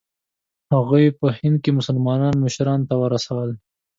[0.73, 3.49] هغوی یې په هند کې مسلمانانو مشرانو ته ورسول.